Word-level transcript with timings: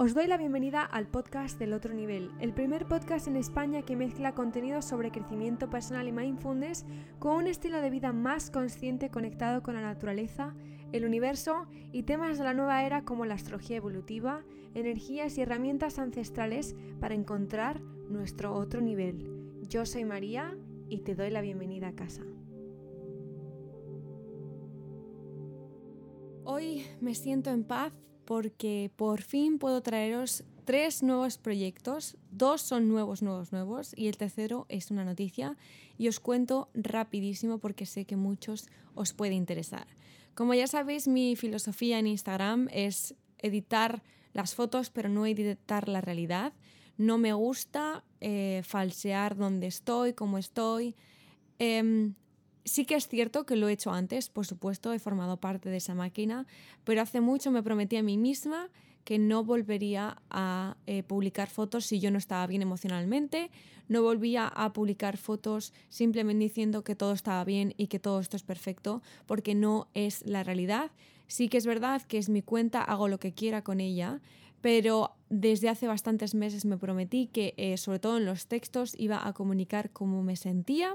Os 0.00 0.14
doy 0.14 0.28
la 0.28 0.36
bienvenida 0.36 0.84
al 0.84 1.08
podcast 1.08 1.58
del 1.58 1.72
otro 1.72 1.92
nivel, 1.92 2.30
el 2.38 2.52
primer 2.52 2.86
podcast 2.86 3.26
en 3.26 3.34
España 3.34 3.82
que 3.82 3.96
mezcla 3.96 4.32
contenidos 4.32 4.84
sobre 4.84 5.10
crecimiento 5.10 5.70
personal 5.70 6.06
y 6.06 6.12
mindfulness 6.12 6.86
con 7.18 7.34
un 7.34 7.48
estilo 7.48 7.80
de 7.80 7.90
vida 7.90 8.12
más 8.12 8.52
consciente 8.52 9.10
conectado 9.10 9.60
con 9.60 9.74
la 9.74 9.80
naturaleza, 9.80 10.54
el 10.92 11.04
universo 11.04 11.66
y 11.90 12.04
temas 12.04 12.38
de 12.38 12.44
la 12.44 12.54
nueva 12.54 12.86
era 12.86 13.04
como 13.04 13.26
la 13.26 13.34
astrología 13.34 13.78
evolutiva, 13.78 14.44
energías 14.72 15.36
y 15.36 15.40
herramientas 15.40 15.98
ancestrales 15.98 16.76
para 17.00 17.16
encontrar 17.16 17.80
nuestro 17.80 18.54
otro 18.54 18.80
nivel. 18.80 19.26
Yo 19.62 19.84
soy 19.84 20.04
María 20.04 20.56
y 20.88 20.98
te 20.98 21.16
doy 21.16 21.30
la 21.30 21.40
bienvenida 21.40 21.88
a 21.88 21.96
casa. 21.96 22.22
Hoy 26.44 26.86
me 27.00 27.16
siento 27.16 27.50
en 27.50 27.64
paz 27.64 27.92
porque 28.28 28.90
por 28.94 29.22
fin 29.22 29.58
puedo 29.58 29.80
traeros 29.80 30.44
tres 30.66 31.02
nuevos 31.02 31.38
proyectos. 31.38 32.18
Dos 32.30 32.60
son 32.60 32.86
nuevos, 32.86 33.22
nuevos, 33.22 33.52
nuevos 33.52 33.94
y 33.96 34.08
el 34.08 34.18
tercero 34.18 34.66
es 34.68 34.90
una 34.90 35.02
noticia 35.02 35.56
y 35.96 36.08
os 36.08 36.20
cuento 36.20 36.68
rapidísimo 36.74 37.56
porque 37.56 37.86
sé 37.86 38.04
que 38.04 38.16
muchos 38.16 38.68
os 38.94 39.14
puede 39.14 39.32
interesar. 39.32 39.86
Como 40.34 40.52
ya 40.52 40.66
sabéis, 40.66 41.08
mi 41.08 41.36
filosofía 41.36 41.98
en 41.98 42.06
Instagram 42.06 42.68
es 42.70 43.14
editar 43.38 44.02
las 44.34 44.54
fotos 44.54 44.90
pero 44.90 45.08
no 45.08 45.24
editar 45.24 45.88
la 45.88 46.02
realidad. 46.02 46.52
No 46.98 47.16
me 47.16 47.32
gusta 47.32 48.04
eh, 48.20 48.60
falsear 48.62 49.38
dónde 49.38 49.68
estoy, 49.68 50.12
cómo 50.12 50.36
estoy. 50.36 50.96
Em, 51.58 52.12
Sí 52.64 52.84
que 52.84 52.94
es 52.96 53.08
cierto 53.08 53.46
que 53.46 53.56
lo 53.56 53.68
he 53.68 53.72
hecho 53.72 53.90
antes, 53.90 54.28
por 54.28 54.46
supuesto, 54.46 54.92
he 54.92 54.98
formado 54.98 55.38
parte 55.38 55.70
de 55.70 55.78
esa 55.78 55.94
máquina, 55.94 56.46
pero 56.84 57.00
hace 57.00 57.20
mucho 57.20 57.50
me 57.50 57.62
prometí 57.62 57.96
a 57.96 58.02
mí 58.02 58.18
misma 58.18 58.68
que 59.04 59.18
no 59.18 59.42
volvería 59.42 60.18
a 60.28 60.76
eh, 60.86 61.02
publicar 61.02 61.48
fotos 61.48 61.86
si 61.86 61.98
yo 61.98 62.10
no 62.10 62.18
estaba 62.18 62.46
bien 62.46 62.60
emocionalmente, 62.60 63.50
no 63.88 64.02
volvía 64.02 64.46
a 64.46 64.74
publicar 64.74 65.16
fotos 65.16 65.72
simplemente 65.88 66.44
diciendo 66.44 66.84
que 66.84 66.94
todo 66.94 67.12
estaba 67.12 67.42
bien 67.44 67.72
y 67.78 67.86
que 67.86 67.98
todo 67.98 68.20
esto 68.20 68.36
es 68.36 68.42
perfecto, 68.42 69.02
porque 69.24 69.54
no 69.54 69.88
es 69.94 70.26
la 70.26 70.42
realidad. 70.42 70.90
Sí 71.26 71.48
que 71.48 71.56
es 71.56 71.64
verdad 71.64 72.02
que 72.02 72.18
es 72.18 72.28
mi 72.28 72.42
cuenta, 72.42 72.82
hago 72.82 73.08
lo 73.08 73.18
que 73.18 73.32
quiera 73.32 73.64
con 73.64 73.80
ella, 73.80 74.20
pero 74.60 75.12
desde 75.30 75.70
hace 75.70 75.86
bastantes 75.86 76.34
meses 76.34 76.66
me 76.66 76.76
prometí 76.76 77.28
que, 77.28 77.54
eh, 77.56 77.78
sobre 77.78 78.00
todo 78.00 78.18
en 78.18 78.26
los 78.26 78.46
textos, 78.46 78.94
iba 78.98 79.26
a 79.26 79.32
comunicar 79.32 79.90
cómo 79.90 80.22
me 80.22 80.36
sentía 80.36 80.94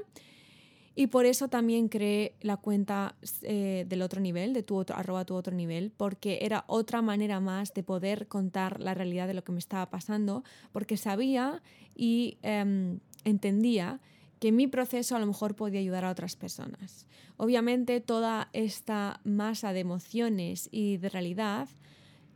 y 0.96 1.08
por 1.08 1.26
eso 1.26 1.48
también 1.48 1.90
creé 1.90 2.36
la 2.42 2.58
cuenta 2.58 3.16
eh, 3.42 3.86
del 3.88 4.02
otro 4.04 4.22
nivel, 4.22 4.54
de 4.54 4.62
tu 4.62 4.76
otro, 4.76 4.96
arroba 4.96 5.26
tu 5.26 5.34
otro 5.34 5.56
nivel, 5.56 5.92
porque 5.96 6.40
era 6.42 6.66
otra 6.68 7.02
manera 7.02 7.40
más 7.40 7.74
de 7.74 7.82
poder 7.82 8.28
contar 8.28 8.80
la 8.80 8.94
realidad 8.94 9.28
de 9.28 9.34
lo 9.34 9.44
que 9.44 9.52
me 9.52 9.60
estaba 9.60 9.90
pasando, 9.90 10.44
porque 10.72 10.98
sabía 10.98 11.64
y 11.96 12.38
em, 12.44 13.00
entendía 13.24 14.02
que 14.40 14.52
mi 14.52 14.68
proceso 14.68 15.16
a 15.16 15.20
lo 15.20 15.26
mejor 15.26 15.56
podía 15.56 15.80
ayudar 15.80 16.06
a 16.06 16.12
otras 16.12 16.36
personas. 16.36 17.08
Obviamente 17.38 18.00
toda 18.00 18.50
esta 18.54 19.20
masa 19.24 19.74
de 19.74 19.80
emociones 19.80 20.70
y 20.72 20.98
de 20.98 21.10
realidad 21.10 21.70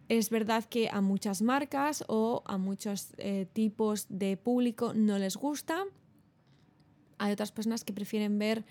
es 0.09 0.30
verdad 0.30 0.63
que 0.63 0.89
a 0.89 1.02
muchas 1.02 1.41
marcas 1.41 2.03
o 2.08 2.41
a 2.45 2.58
muchos 2.58 3.09
eh, 3.17 3.45
tipos 3.52 4.08
de 4.09 4.38
público 4.38 4.94
no 4.95 5.19
les 5.19 5.35
gusta 5.35 5.85
hay 7.17 7.31
otras 7.31 7.51
personas 7.51 7.83
que 7.83 7.93
prefieren 7.93 8.39
ver 8.39 8.65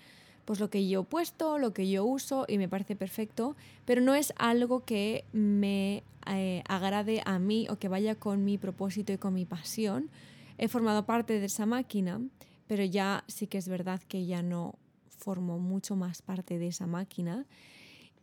pues 0.45 0.61
lo 0.61 0.69
que 0.69 0.87
yo 0.87 1.01
he 1.01 1.03
puesto, 1.03 1.59
lo 1.59 1.73
que 1.73 1.89
yo 1.89 2.05
uso 2.05 2.45
y 2.47 2.57
me 2.57 2.69
parece 2.69 2.95
perfecto, 2.95 3.57
pero 3.83 3.99
no 3.99 4.15
es 4.15 4.33
algo 4.37 4.85
que 4.85 5.25
me 5.33 6.03
eh, 6.25 6.63
agrade 6.69 7.21
a 7.25 7.37
mí 7.37 7.67
o 7.69 7.77
que 7.77 7.89
vaya 7.89 8.15
con 8.15 8.45
mi 8.45 8.57
propósito 8.57 9.11
y 9.11 9.17
con 9.17 9.33
mi 9.33 9.45
pasión. 9.45 10.09
He 10.57 10.69
formado 10.69 11.05
parte 11.05 11.41
de 11.41 11.47
esa 11.47 11.65
máquina, 11.65 12.21
pero 12.65 12.85
ya 12.85 13.25
sí 13.27 13.47
que 13.47 13.57
es 13.57 13.67
verdad 13.67 14.01
que 14.07 14.25
ya 14.25 14.41
no 14.41 14.75
formo 15.17 15.59
mucho 15.59 15.97
más 15.97 16.21
parte 16.21 16.57
de 16.57 16.67
esa 16.67 16.87
máquina. 16.87 17.45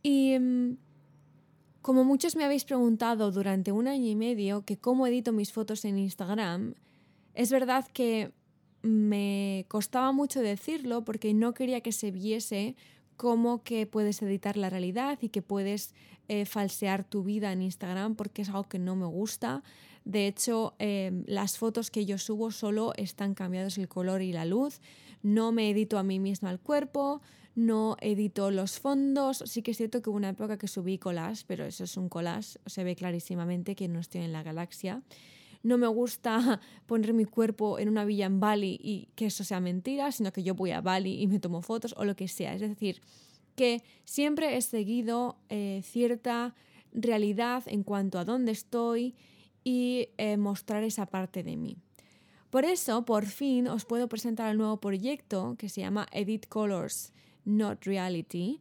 Y 0.03 0.39
mm, 0.39 0.79
como 1.83 2.05
muchos 2.05 2.37
me 2.37 2.45
habéis 2.45 2.65
preguntado 2.65 3.33
durante 3.33 3.71
un 3.71 3.87
año 3.87 4.09
y 4.09 4.17
medio 4.17 4.65
que 4.65 4.79
cómo 4.79 5.07
edito 5.07 5.33
mis 5.33 5.53
fotos 5.53 5.85
en 5.85 5.99
Instagram, 5.99 6.75
es 7.35 7.51
verdad 7.51 7.87
que 7.93 8.33
me 8.85 9.65
costaba 9.69 10.13
mucho 10.13 10.41
decirlo 10.41 11.05
porque 11.05 11.33
no 11.33 11.55
quería 11.55 11.81
que 11.81 11.91
se 11.91 12.11
viese 12.11 12.77
cómo 13.17 13.63
que 13.63 13.87
puedes 13.87 14.21
editar 14.21 14.59
la 14.59 14.69
realidad 14.69 15.19
y 15.23 15.31
que 15.31 15.41
puedes 15.41 15.95
eh, 16.29 16.45
falsear 16.45 17.03
tu 17.03 17.23
vida 17.23 17.51
en 17.53 17.63
Instagram 17.63 18.15
porque 18.15 18.43
es 18.43 18.49
algo 18.49 18.65
que 18.65 18.79
no 18.79 18.95
me 18.95 19.07
gusta. 19.07 19.63
De 20.05 20.27
hecho, 20.27 20.75
em, 20.79 21.25
las 21.27 21.57
fotos 21.57 21.91
que 21.91 22.05
yo 22.05 22.19
subo 22.19 22.51
solo 22.51 22.93
están 22.97 23.35
cambiados 23.35 23.79
el 23.79 23.89
color 23.89 24.21
y 24.21 24.33
la 24.33 24.45
luz. 24.45 24.81
No 25.23 25.51
me 25.51 25.71
edito 25.71 25.97
a 25.97 26.03
mí 26.03 26.21
misma 26.21 26.51
el 26.51 26.61
cuerpo, 26.61 27.23
no 27.55 27.97
edito 28.03 28.51
los 28.51 28.79
fondos. 28.79 29.43
Sí 29.47 29.63
que 29.63 29.71
es 29.71 29.79
cierto 29.79 30.03
que 30.03 30.11
hubo 30.11 30.19
una 30.19 30.29
época 30.29 30.59
que 30.59 30.69
subí 30.69 30.99
collage, 30.99 31.45
pero 31.47 31.65
eso 31.65 31.85
es 31.85 31.97
un 31.97 32.11
collage, 32.11 32.59
se 32.67 32.85
ve 32.85 32.97
clarísimamente 32.97 33.77
que 33.77 33.89
no 33.89 34.01
estoy 34.01 34.21
en 34.21 34.33
la 34.33 34.43
galaxia 34.43 35.03
no 35.65 35.79
me 35.79 35.89
gusta 35.89 36.61
poner 36.87 37.13
mi 37.13 37.25
cuerpo 37.25 37.81
en 37.81 37.89
una 37.89 38.05
villa 38.05 38.27
en 38.27 38.39
Bali 38.39 38.79
y 38.81 39.09
que 39.17 39.27
eso 39.27 39.43
sea 39.43 39.59
mentira, 39.59 40.13
sino 40.13 40.33
que 40.33 40.45
yo 40.45 40.55
voy 40.55 40.71
a 40.71 40.81
Bali 40.81 41.21
y 41.21 41.27
me 41.27 41.41
tomo 41.41 41.63
fotos 41.63 41.95
o 41.97 42.05
lo 42.05 42.15
que 42.15 42.29
sea. 42.29 42.55
Es 42.55 42.61
decir, 42.61 43.01
que 43.57 43.83
siempre 44.05 44.57
he 44.57 44.63
seguido 44.63 45.37
eh, 45.49 45.81
cierta 45.83 46.55
realidad 46.93 47.65
en 47.67 47.83
cuanto 47.83 48.19
a 48.19 48.25
dónde 48.25 48.53
estoy 48.53 49.17
y 49.65 50.11
eh, 50.19 50.37
mostrar 50.37 50.85
esa 50.85 51.07
parte 51.07 51.43
de 51.43 51.57
mí. 51.57 51.79
Por 52.51 52.65
eso, 52.65 53.05
por 53.05 53.27
fin, 53.27 53.67
os 53.67 53.85
puedo 53.85 54.09
presentar 54.09 54.51
el 54.51 54.59
nuevo 54.59 54.77
proyecto 54.77 55.57
que 55.59 55.69
se 55.69 55.81
llama 55.81 56.07
Edit 56.13 56.47
Colors, 56.47 57.13
Not 57.45 57.85
Reality. 57.85 58.61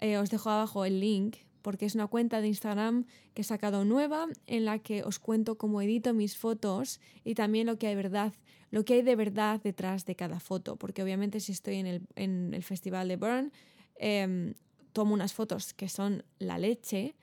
Eh, 0.00 0.16
os 0.16 0.30
dejo 0.30 0.48
abajo 0.50 0.84
el 0.84 1.00
link 1.00 1.36
porque 1.64 1.86
es 1.86 1.94
una 1.94 2.06
cuenta 2.08 2.42
de 2.42 2.48
Instagram 2.48 3.06
que 3.32 3.40
he 3.40 3.44
sacado 3.44 3.86
nueva 3.86 4.26
en 4.46 4.66
la 4.66 4.78
que 4.80 5.02
os 5.02 5.18
cuento 5.18 5.56
cómo 5.56 5.80
edito 5.80 6.12
mis 6.12 6.36
fotos 6.36 7.00
y 7.24 7.34
también 7.34 7.66
lo 7.66 7.78
que 7.78 7.86
hay 7.86 7.94
verdad, 7.94 8.34
lo 8.70 8.84
que 8.84 8.94
hay 8.94 9.02
de 9.02 9.16
verdad 9.16 9.62
detrás 9.62 10.04
de 10.04 10.14
cada 10.14 10.40
foto, 10.40 10.76
porque 10.76 11.02
obviamente 11.02 11.40
si 11.40 11.52
estoy 11.52 11.76
en 11.76 12.52
el, 12.52 12.62
festival 12.62 13.08
de 13.08 13.16
Burn 13.16 13.52
em, 13.96 14.52
tomo 14.92 15.14
unas 15.14 15.32
fotos 15.32 15.72
que 15.72 15.88
son 15.88 16.22
la 16.38 16.58
leche. 16.58 17.16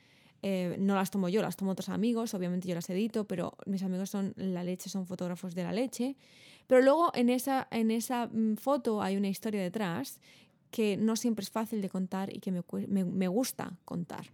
Eh, 0.43 0.75
no 0.79 0.95
las 0.95 1.11
tomo 1.11 1.29
yo, 1.29 1.43
las 1.43 1.55
tomo 1.55 1.69
otros 1.69 1.89
amigos, 1.89 2.33
obviamente 2.33 2.67
yo 2.67 2.73
las 2.73 2.89
edito, 2.89 3.27
pero 3.27 3.53
mis 3.67 3.83
amigos 3.83 4.09
son 4.09 4.33
la 4.37 4.63
leche, 4.63 4.89
son 4.89 5.05
fotógrafos 5.05 5.53
de 5.53 5.61
la 5.61 5.71
leche. 5.71 6.17
Pero 6.65 6.81
luego 6.81 7.11
en 7.13 7.29
esa, 7.29 7.67
en 7.69 7.91
esa 7.91 8.25
mm, 8.25 8.55
foto 8.55 9.03
hay 9.03 9.17
una 9.17 9.27
historia 9.27 9.61
detrás 9.61 10.19
que 10.71 10.97
no 10.97 11.15
siempre 11.15 11.43
es 11.43 11.51
fácil 11.51 11.81
de 11.81 11.89
contar 11.89 12.35
y 12.35 12.39
que 12.39 12.51
me, 12.51 13.27
gusta 13.27 13.77
contar. 13.85 14.31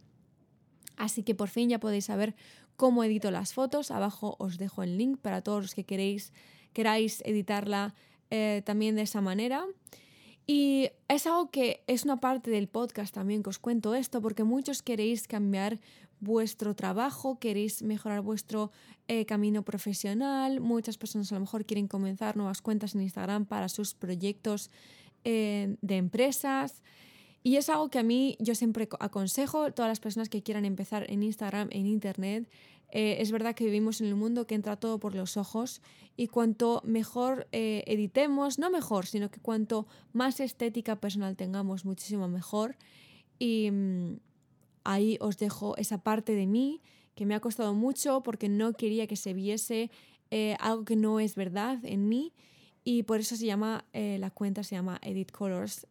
Así 0.95 1.23
que 1.23 1.35
por 1.35 1.49
fin 1.49 1.69
ya 1.69 1.79
podéis 1.79 2.05
saber 2.05 2.35
cómo 2.75 3.03
edito 3.03 3.31
las 3.31 3.53
fotos. 3.53 3.91
Abajo 3.91 4.35
os 4.39 4.57
dejo 4.57 4.83
el 4.83 4.97
link 4.97 5.19
para 5.19 5.41
todos 5.41 5.63
los 5.63 5.75
que 5.75 5.83
queréis, 5.83 6.31
queráis 6.73 7.21
editarla 7.25 7.95
eh, 8.29 8.61
también 8.65 8.95
de 8.95 9.01
esa 9.01 9.21
manera. 9.21 9.65
Y 10.45 10.89
es 11.09 11.27
algo 11.27 11.51
que 11.51 11.83
es 11.87 12.05
una 12.05 12.21
parte 12.21 12.49
del 12.51 12.69
podcast 12.69 13.13
también 13.13 13.43
que 13.43 13.49
os 13.49 13.59
cuento 13.59 13.95
esto, 13.95 14.21
porque 14.21 14.45
muchos 14.45 14.81
queréis 14.81 15.27
cambiar 15.27 15.79
vuestro 16.19 16.73
trabajo, 16.75 17.37
queréis 17.37 17.83
mejorar 17.83 18.21
vuestro 18.21 18.71
eh, 19.07 19.25
camino 19.25 19.63
profesional, 19.63 20.61
muchas 20.61 20.97
personas 20.97 21.31
a 21.31 21.35
lo 21.35 21.41
mejor 21.41 21.65
quieren 21.65 21.87
comenzar 21.87 22.37
nuevas 22.37 22.61
cuentas 22.61 22.95
en 22.95 23.01
Instagram 23.01 23.45
para 23.45 23.69
sus 23.69 23.93
proyectos 23.93 24.71
eh, 25.29 25.75
de 25.81 25.97
empresas. 25.97 26.81
Y 27.43 27.57
es 27.57 27.67
algo 27.67 27.89
que 27.89 27.99
a 27.99 28.03
mí 28.03 28.37
yo 28.39 28.55
siempre 28.55 28.87
aconsejo 29.01 29.73
todas 29.73 29.89
las 29.89 29.99
personas 29.99 30.29
que 30.29 30.41
quieran 30.41 30.63
empezar 30.63 31.05
en 31.11 31.21
Instagram, 31.21 31.67
en 31.71 31.85
Internet. 31.85 32.49
Eh, 32.93 33.17
es 33.19 33.29
verdad 33.29 33.53
que 33.53 33.65
vivimos 33.65 33.99
en 33.99 34.13
un 34.13 34.19
mundo 34.19 34.47
que 34.47 34.55
entra 34.55 34.77
todo 34.77 34.99
por 34.99 35.15
los 35.15 35.35
ojos 35.35 35.81
y 36.15 36.27
cuanto 36.27 36.81
mejor 36.85 37.49
eh, 37.51 37.83
editemos, 37.87 38.57
no 38.57 38.69
mejor, 38.69 39.05
sino 39.05 39.29
que 39.29 39.41
cuanto 39.41 39.85
más 40.13 40.39
estética 40.39 40.95
personal 40.95 41.35
tengamos, 41.35 41.83
muchísimo 41.83 42.29
mejor. 42.29 42.77
Y 43.37 43.69
mm, 43.69 44.19
ahí 44.85 45.17
os 45.19 45.37
dejo 45.37 45.75
esa 45.75 45.97
parte 46.03 46.35
de 46.35 46.47
mí 46.47 46.81
que 47.15 47.25
me 47.25 47.35
ha 47.35 47.41
costado 47.41 47.73
mucho 47.73 48.23
porque 48.23 48.47
no 48.47 48.71
quería 48.71 49.07
que 49.07 49.17
se 49.17 49.33
viese 49.33 49.91
algo 50.59 50.85
que 50.85 50.95
no 50.95 51.19
es 51.19 51.35
verdad 51.35 51.79
en 51.83 52.07
mí 52.07 52.31
y 52.89 53.03
por 53.03 53.19
eso 53.19 53.35
se 53.35 53.45
llama, 53.45 53.83
eh, 53.91 54.15
la 54.17 54.31
cuenta 54.31 54.63
se 54.63 54.73
llama 54.73 54.97
Edit 55.03 55.33
Colors, 55.33 55.85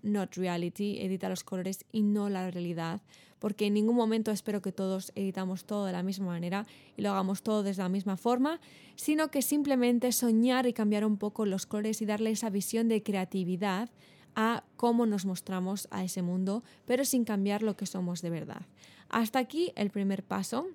not 0.00 0.34
reality, 0.34 0.98
edita 0.98 1.28
los 1.28 1.44
colores 1.44 1.84
y 1.92 2.00
no 2.00 2.30
la 2.30 2.50
realidad, 2.50 3.02
porque 3.38 3.66
en 3.66 3.74
ningún 3.74 3.96
momento 3.96 4.30
espero 4.30 4.62
que 4.62 4.72
todos 4.72 5.12
editamos 5.14 5.66
todo 5.66 5.84
de 5.84 5.92
la 5.92 6.02
misma 6.02 6.28
manera 6.28 6.66
y 6.96 7.02
lo 7.02 7.10
hagamos 7.10 7.42
todo 7.42 7.62
de 7.62 7.74
la 7.74 7.90
misma 7.90 8.16
forma, 8.16 8.60
sino 8.96 9.30
que 9.30 9.42
simplemente 9.42 10.10
soñar 10.10 10.66
y 10.66 10.72
cambiar 10.72 11.04
un 11.04 11.18
poco 11.18 11.44
los 11.44 11.66
colores 11.66 12.00
y 12.00 12.06
darle 12.06 12.30
esa 12.30 12.48
visión 12.48 12.88
de 12.88 13.02
creatividad 13.02 13.90
a 14.34 14.64
cómo 14.76 15.04
nos 15.04 15.26
mostramos 15.26 15.86
a 15.90 16.02
ese 16.02 16.22
mundo, 16.22 16.64
pero 16.86 17.04
sin 17.04 17.26
cambiar 17.26 17.62
lo 17.62 17.76
que 17.76 17.84
somos 17.84 18.22
de 18.22 18.30
verdad. 18.30 18.62
Hasta 19.10 19.38
aquí 19.38 19.72
el 19.76 19.90
primer 19.90 20.22
paso. 20.24 20.66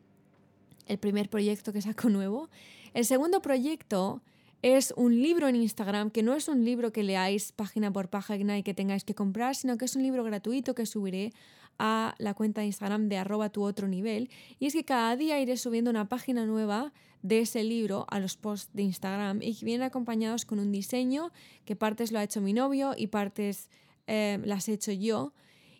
el 0.86 1.00
primer 1.00 1.32
proyecto 1.32 1.74
que 1.74 1.82
saco 1.82 2.10
nuevo. 2.12 2.52
El 2.94 3.06
segundo 3.06 3.42
proyecto 3.42 4.22
es 4.64 4.94
un 4.96 5.22
libro 5.22 5.50
en 5.50 5.58
Instagram 5.58 6.10
que 6.10 6.24
no 6.24 6.34
es 6.36 6.48
un 6.48 6.64
libro 6.64 6.94
que 6.94 7.04
leáis 7.04 7.52
página 7.52 7.92
por 7.92 8.10
página 8.10 8.58
y 8.58 8.64
que 8.64 8.74
tengáis 8.74 9.04
que 9.04 9.14
comprar, 9.14 9.56
sino 9.56 9.78
que 9.78 9.84
es 9.84 9.96
un 9.98 10.04
libro 10.04 10.24
gratuito 10.24 10.74
que 10.74 10.86
subiré 10.86 11.34
a 11.80 12.16
la 12.18 12.34
cuenta 12.34 12.62
de 12.62 12.68
Instagram 12.68 13.10
de 13.10 13.18
arroba 13.18 13.50
tu 13.50 13.62
otro 13.62 13.90
nivel. 13.90 14.30
Y 14.60 14.68
es 14.68 14.74
que 14.74 14.86
cada 14.86 15.18
día 15.18 15.38
iré 15.42 15.58
subiendo 15.58 15.92
una 15.92 16.08
página 16.08 16.46
nueva 16.46 16.94
de 17.24 17.42
ese 17.42 17.66
libro 17.66 18.06
a 18.10 18.22
los 18.22 18.38
posts 18.38 18.74
de 18.74 18.84
Instagram 18.84 19.42
y 19.42 19.54
que 19.54 19.66
vienen 19.66 19.86
acompañados 19.86 20.46
con 20.46 20.60
un 20.60 20.72
diseño 20.72 21.34
que 21.66 21.76
partes 21.76 22.14
lo 22.14 22.20
ha 22.20 22.24
hecho 22.24 22.40
mi 22.40 22.54
novio 22.54 22.94
y 22.98 23.08
partes 23.08 23.70
eh, 24.08 24.40
las 24.46 24.70
he 24.70 24.74
hecho 24.74 24.94
yo. 24.94 25.34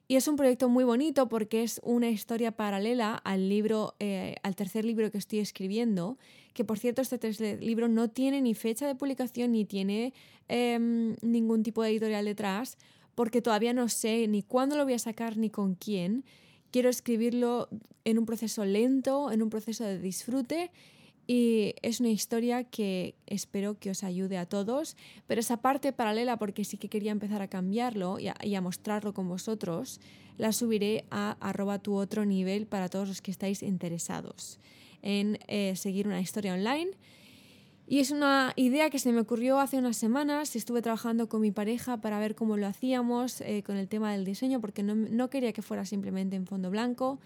Y 0.08 0.16
es 0.16 0.28
un 0.28 0.36
proyecto 0.36 0.68
muy 0.68 0.84
bonito 0.84 1.30
porque 1.30 1.64
es 1.64 1.80
una 1.84 2.10
historia 2.10 2.52
paralela 2.52 3.16
al 3.16 3.48
libro, 3.48 3.96
eh, 4.00 4.36
al 4.44 4.56
tercer 4.56 4.84
libro 4.84 5.10
que 5.12 5.18
estoy 5.18 5.40
escribiendo, 5.40 6.18
que 6.54 6.66
por 6.66 6.78
cierto 6.78 7.02
este 7.02 7.18
tercer 7.18 7.64
libro 7.64 7.88
no 7.88 8.10
tiene 8.10 8.42
ni 8.42 8.54
fecha 8.54 8.86
de 8.86 8.96
publicación 8.96 9.54
ni 9.54 9.66
tiene 9.66 10.14
em, 10.50 11.16
ningún 11.22 11.64
tipo 11.64 11.82
de 11.82 11.92
editorial 11.92 12.26
detrás, 12.26 12.78
porque 13.16 13.42
todavía 13.42 13.74
no 13.74 13.88
sé 13.88 14.28
ni 14.28 14.44
cuándo 14.44 14.76
lo 14.76 14.84
voy 14.84 14.94
a 14.94 15.00
sacar 15.00 15.38
ni 15.38 15.50
con 15.50 15.76
quién. 15.76 16.26
Quiero 16.72 16.90
escribirlo 16.90 17.70
en 18.04 18.18
un 18.18 18.26
proceso 18.26 18.66
lento, 18.66 19.32
en 19.32 19.42
un 19.42 19.50
proceso 19.50 19.86
de 19.86 20.00
disfrute 20.00 20.72
y 21.26 21.76
es 21.82 22.00
una 22.00 22.10
historia 22.10 22.66
que 22.66 23.16
espero 23.28 23.80
que 23.80 23.90
os 23.90 24.04
ayude 24.04 24.38
a 24.38 24.46
todos, 24.46 24.98
pero 25.26 25.40
esa 25.40 25.58
parte 25.58 25.94
paralela, 25.94 26.38
porque 26.38 26.66
sí 26.66 26.78
que 26.78 26.90
quería 26.90 27.12
empezar 27.12 27.42
a 27.42 27.48
cambiarlo 27.48 28.18
y 28.20 28.56
a, 28.56 28.62
mostrarlo 28.62 29.14
con 29.14 29.30
vosotros, 29.30 30.02
la 30.38 30.52
subiré 30.52 31.06
a 31.12 31.38
arroba 31.40 31.80
tu 31.80 31.96
otro 31.96 32.26
nivel 32.26 32.66
para 32.66 32.90
todos 32.90 33.08
los 33.08 33.22
que 33.22 33.32
estáis 33.32 33.64
interesados 33.64 34.60
en 35.02 35.40
eh, 35.48 35.76
seguir 35.76 36.08
una 36.08 36.20
historia 36.20 36.54
online. 36.54 36.92
Y 37.86 38.00
es 38.00 38.12
una 38.12 38.54
idea 38.56 38.90
que 38.90 38.98
se 38.98 39.12
me 39.12 39.20
ocurrió 39.20 39.60
hace 39.60 39.78
unas 39.78 39.98
semanas. 39.98 40.56
Estuve 40.56 40.82
trabajando 40.82 41.28
con 41.28 41.42
mi 41.42 41.52
pareja 41.52 41.98
para 41.98 42.18
ver 42.18 42.34
cómo 42.34 42.56
lo 42.56 42.66
hacíamos 42.66 43.42
eh, 43.42 43.62
con 43.66 43.76
el 43.76 43.90
tema 43.90 44.14
del 44.14 44.24
diseño, 44.24 44.62
porque 44.62 44.84
no, 44.84 44.96
no 44.96 45.30
quería 45.30 45.52
que 45.52 45.62
fuera 45.62 45.86
simplemente 45.86 46.38
en 46.38 46.48
fondo 46.48 46.70
blanco 46.70 47.20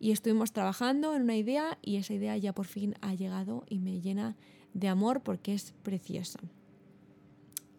y 0.00 0.12
estuvimos 0.12 0.52
trabajando 0.52 1.14
en 1.14 1.22
una 1.22 1.36
idea 1.36 1.78
y 1.82 1.96
esa 1.96 2.14
idea 2.14 2.36
ya 2.38 2.54
por 2.54 2.66
fin 2.66 2.94
ha 3.02 3.14
llegado 3.14 3.64
y 3.68 3.78
me 3.78 4.00
llena 4.00 4.34
de 4.72 4.88
amor 4.88 5.20
porque 5.20 5.52
es 5.52 5.74
preciosa. 5.82 6.40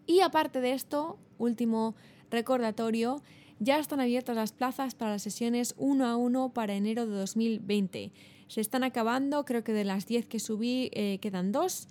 Y 0.05 0.21
aparte 0.21 0.61
de 0.61 0.73
esto, 0.73 1.17
último 1.39 1.95
recordatorio, 2.29 3.21
ya 3.59 3.79
están 3.79 3.99
abiertas 3.99 4.35
las 4.35 4.51
plazas 4.51 4.93
para 4.93 5.11
las 5.11 5.23
sesiones 5.23 5.73
uno 5.77 6.05
a 6.05 6.15
uno 6.15 6.53
para 6.53 6.75
enero 6.75 7.07
de 7.07 7.15
2020. 7.15 8.11
Se 8.47 8.61
están 8.61 8.83
acabando, 8.83 9.43
creo 9.45 9.63
que 9.63 9.73
de 9.73 9.83
las 9.83 10.05
10 10.05 10.27
que 10.27 10.39
subí 10.39 10.91
eh, 10.93 11.17
quedan 11.21 11.51
dos. 11.51 11.87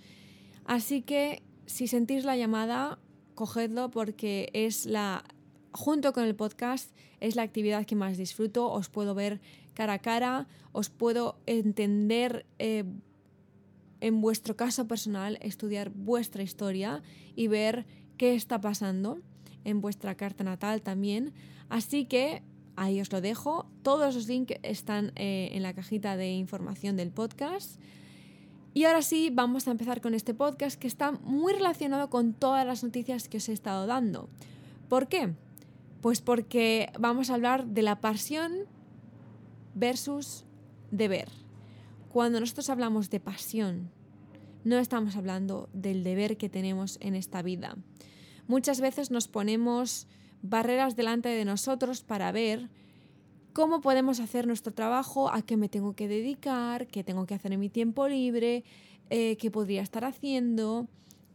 Así 0.65 1.01
que 1.01 1.41
si 1.65 1.87
sentís 1.87 2.23
la 2.23 2.37
llamada, 2.37 2.99
cogedlo 3.35 3.89
porque 3.91 4.49
es 4.53 4.85
la, 4.85 5.23
junto 5.71 6.13
con 6.13 6.23
el 6.23 6.35
podcast, 6.35 6.95
es 7.19 7.35
la 7.35 7.43
actividad 7.43 7.85
que 7.85 7.95
más 7.95 8.17
disfruto. 8.17 8.69
Os 8.69 8.89
puedo 8.89 9.15
ver 9.15 9.41
cara 9.73 9.93
a 9.93 9.99
cara, 9.99 10.47
os 10.71 10.89
puedo 10.89 11.37
entender 11.45 12.45
eh, 12.59 12.85
en 14.01 14.21
vuestro 14.21 14.55
caso 14.57 14.87
personal, 14.87 15.37
estudiar 15.41 15.91
vuestra 15.91 16.43
historia 16.43 17.03
y 17.35 17.47
ver 17.47 17.85
qué 18.17 18.35
está 18.35 18.59
pasando 18.59 19.19
en 19.63 19.79
vuestra 19.79 20.15
carta 20.15 20.43
natal 20.43 20.81
también. 20.81 21.33
Así 21.69 22.05
que 22.05 22.43
ahí 22.75 22.99
os 22.99 23.11
lo 23.11 23.21
dejo. 23.21 23.67
Todos 23.83 24.15
los 24.15 24.27
links 24.27 24.55
están 24.63 25.11
eh, 25.15 25.49
en 25.53 25.63
la 25.63 25.73
cajita 25.73 26.17
de 26.17 26.33
información 26.33 26.97
del 26.97 27.11
podcast. 27.11 27.79
Y 28.73 28.85
ahora 28.85 29.01
sí, 29.01 29.29
vamos 29.31 29.67
a 29.67 29.71
empezar 29.71 30.01
con 30.01 30.13
este 30.13 30.33
podcast 30.33 30.79
que 30.79 30.87
está 30.87 31.11
muy 31.11 31.53
relacionado 31.53 32.09
con 32.09 32.33
todas 32.33 32.65
las 32.65 32.83
noticias 32.83 33.27
que 33.27 33.37
os 33.37 33.49
he 33.49 33.53
estado 33.53 33.85
dando. 33.85 34.29
¿Por 34.89 35.07
qué? 35.07 35.33
Pues 36.01 36.21
porque 36.21 36.89
vamos 36.97 37.29
a 37.29 37.35
hablar 37.35 37.67
de 37.67 37.81
la 37.83 38.01
pasión 38.01 38.65
versus 39.73 40.45
deber. 40.91 41.29
Cuando 42.09 42.39
nosotros 42.39 42.69
hablamos 42.69 43.09
de 43.09 43.19
pasión, 43.19 43.91
no 44.63 44.77
estamos 44.77 45.15
hablando 45.15 45.69
del 45.73 46.03
deber 46.03 46.37
que 46.37 46.49
tenemos 46.49 46.97
en 47.01 47.15
esta 47.15 47.41
vida. 47.41 47.77
Muchas 48.47 48.81
veces 48.81 49.11
nos 49.11 49.27
ponemos 49.27 50.07
barreras 50.41 50.95
delante 50.95 51.29
de 51.29 51.45
nosotros 51.45 52.03
para 52.03 52.31
ver 52.31 52.69
cómo 53.53 53.81
podemos 53.81 54.19
hacer 54.19 54.47
nuestro 54.47 54.73
trabajo, 54.73 55.29
a 55.29 55.41
qué 55.41 55.57
me 55.57 55.69
tengo 55.69 55.95
que 55.95 56.07
dedicar, 56.07 56.87
qué 56.87 57.03
tengo 57.03 57.25
que 57.25 57.33
hacer 57.33 57.53
en 57.53 57.59
mi 57.59 57.69
tiempo 57.69 58.07
libre, 58.07 58.63
eh, 59.09 59.37
qué 59.37 59.51
podría 59.51 59.81
estar 59.81 60.05
haciendo, 60.05 60.87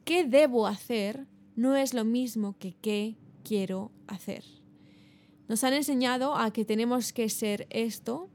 qué 0.05 0.25
debo 0.25 0.67
hacer, 0.67 1.27
no 1.57 1.77
es 1.77 1.95
lo 1.95 2.05
mismo 2.05 2.57
que 2.59 2.75
qué 2.75 3.17
quiero 3.43 3.93
hacer. 4.07 4.45
Nos 5.49 5.63
han 5.65 5.75
enseñado 5.75 6.37
a 6.37 6.53
que 6.53 6.65
tenemos 6.65 7.13
que 7.13 7.29
ser 7.29 7.67
esto, 7.71 8.29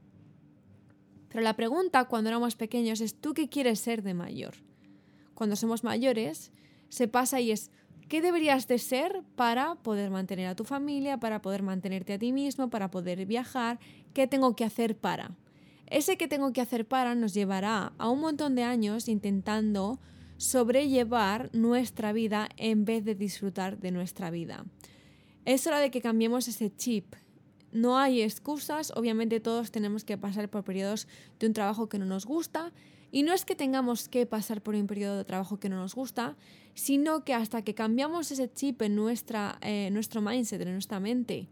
pero 1.28 1.42
la 1.42 1.56
pregunta 1.56 2.04
cuando 2.04 2.28
éramos 2.28 2.56
pequeños 2.56 3.00
es 3.00 3.14
¿tú 3.14 3.34
qué 3.34 3.48
quieres 3.48 3.80
ser 3.80 4.02
de 4.02 4.14
mayor? 4.14 4.54
Cuando 5.34 5.56
somos 5.56 5.84
mayores 5.84 6.52
se 6.88 7.08
pasa 7.08 7.40
y 7.40 7.50
es 7.50 7.70
¿qué 8.08 8.20
deberías 8.20 8.68
de 8.68 8.78
ser 8.78 9.22
para 9.36 9.76
poder 9.76 10.10
mantener 10.10 10.46
a 10.46 10.54
tu 10.54 10.64
familia, 10.64 11.18
para 11.18 11.40
poder 11.40 11.62
mantenerte 11.62 12.12
a 12.12 12.18
ti 12.18 12.32
mismo, 12.32 12.68
para 12.68 12.90
poder 12.90 13.24
viajar? 13.24 13.78
¿Qué 14.12 14.26
tengo 14.26 14.54
que 14.54 14.64
hacer 14.64 14.96
para? 14.96 15.30
Ese 15.86 16.16
que 16.16 16.28
tengo 16.28 16.52
que 16.52 16.60
hacer 16.60 16.86
para 16.86 17.14
nos 17.14 17.34
llevará 17.34 17.92
a 17.98 18.08
un 18.08 18.20
montón 18.20 18.54
de 18.54 18.62
años 18.62 19.08
intentando 19.08 20.00
sobrellevar 20.38 21.50
nuestra 21.54 22.12
vida 22.12 22.48
en 22.56 22.84
vez 22.84 23.04
de 23.04 23.14
disfrutar 23.14 23.78
de 23.78 23.90
nuestra 23.90 24.30
vida. 24.30 24.64
Es 25.44 25.66
hora 25.66 25.80
de 25.80 25.90
que 25.90 26.00
cambiemos 26.00 26.46
ese 26.48 26.74
chip. 26.74 27.14
No 27.72 27.98
hay 27.98 28.22
excusas, 28.22 28.92
obviamente 28.94 29.40
todos 29.40 29.70
tenemos 29.70 30.04
que 30.04 30.18
pasar 30.18 30.48
por 30.48 30.62
periodos 30.62 31.08
de 31.40 31.46
un 31.46 31.52
trabajo 31.52 31.88
que 31.88 31.98
no 31.98 32.04
nos 32.04 32.26
gusta 32.26 32.72
y 33.10 33.22
no 33.22 33.32
es 33.32 33.44
que 33.44 33.56
tengamos 33.56 34.08
que 34.08 34.26
pasar 34.26 34.62
por 34.62 34.74
un 34.74 34.86
periodo 34.86 35.16
de 35.16 35.24
trabajo 35.24 35.58
que 35.58 35.68
no 35.68 35.76
nos 35.76 35.94
gusta, 35.94 36.36
sino 36.74 37.24
que 37.24 37.34
hasta 37.34 37.62
que 37.62 37.74
cambiamos 37.74 38.30
ese 38.30 38.52
chip 38.52 38.82
en 38.82 38.94
nuestra, 38.94 39.58
eh, 39.62 39.88
nuestro 39.90 40.20
mindset, 40.20 40.60
en 40.60 40.72
nuestra 40.72 41.00
mente 41.00 41.48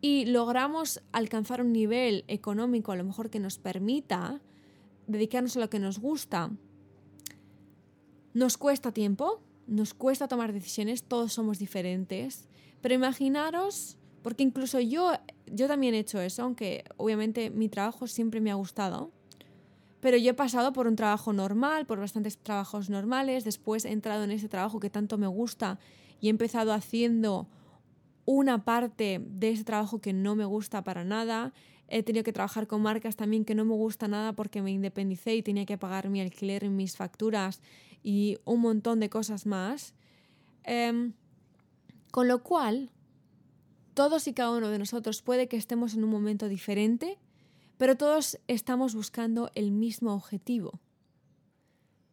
y 0.00 0.26
logramos 0.26 1.02
alcanzar 1.12 1.60
un 1.60 1.72
nivel 1.72 2.24
económico 2.28 2.92
a 2.92 2.96
lo 2.96 3.04
mejor 3.04 3.30
que 3.30 3.40
nos 3.40 3.58
permita 3.58 4.40
dedicarnos 5.06 5.56
a 5.56 5.60
lo 5.60 5.70
que 5.70 5.78
nos 5.78 5.98
gusta, 5.98 6.50
nos 8.32 8.58
cuesta 8.58 8.92
tiempo, 8.92 9.40
nos 9.66 9.94
cuesta 9.94 10.28
tomar 10.28 10.52
decisiones, 10.52 11.04
todos 11.04 11.32
somos 11.32 11.58
diferentes 11.58 12.48
pero 12.84 12.96
imaginaros, 12.96 13.96
porque 14.20 14.42
incluso 14.42 14.78
yo, 14.78 15.12
yo 15.46 15.68
también 15.68 15.94
he 15.94 16.00
hecho 16.00 16.20
eso, 16.20 16.42
aunque 16.42 16.84
obviamente 16.98 17.48
mi 17.48 17.70
trabajo 17.70 18.06
siempre 18.06 18.42
me 18.42 18.50
ha 18.50 18.56
gustado, 18.56 19.10
pero 20.00 20.18
yo 20.18 20.32
he 20.32 20.34
pasado 20.34 20.74
por 20.74 20.86
un 20.86 20.94
trabajo 20.94 21.32
normal, 21.32 21.86
por 21.86 21.98
bastantes 21.98 22.36
trabajos 22.36 22.90
normales, 22.90 23.42
después 23.42 23.86
he 23.86 23.90
entrado 23.90 24.24
en 24.24 24.32
ese 24.32 24.50
trabajo 24.50 24.80
que 24.80 24.90
tanto 24.90 25.16
me 25.16 25.26
gusta 25.26 25.78
y 26.20 26.26
he 26.26 26.28
empezado 26.28 26.74
haciendo 26.74 27.48
una 28.26 28.66
parte 28.66 29.18
de 29.26 29.48
ese 29.48 29.64
trabajo 29.64 30.02
que 30.02 30.12
no 30.12 30.36
me 30.36 30.44
gusta 30.44 30.84
para 30.84 31.04
nada. 31.04 31.54
He 31.88 32.02
tenido 32.02 32.22
que 32.22 32.34
trabajar 32.34 32.66
con 32.66 32.82
marcas 32.82 33.16
también 33.16 33.46
que 33.46 33.54
no 33.54 33.64
me 33.64 33.72
gusta 33.72 34.08
nada 34.08 34.34
porque 34.34 34.60
me 34.60 34.72
independicé 34.72 35.34
y 35.34 35.42
tenía 35.42 35.64
que 35.64 35.78
pagar 35.78 36.10
mi 36.10 36.20
alquiler, 36.20 36.68
mis 36.68 36.98
facturas 36.98 37.62
y 38.02 38.36
un 38.44 38.60
montón 38.60 39.00
de 39.00 39.08
cosas 39.08 39.46
más. 39.46 39.94
Em, 40.64 41.14
con 42.14 42.28
lo 42.28 42.44
cual, 42.44 42.92
todos 43.94 44.28
y 44.28 44.34
cada 44.34 44.52
uno 44.52 44.68
de 44.68 44.78
nosotros 44.78 45.20
puede 45.20 45.48
que 45.48 45.56
estemos 45.56 45.94
en 45.94 46.04
un 46.04 46.10
momento 46.10 46.48
diferente, 46.48 47.18
pero 47.76 47.96
todos 47.96 48.38
estamos 48.46 48.94
buscando 48.94 49.50
el 49.56 49.72
mismo 49.72 50.14
objetivo, 50.14 50.78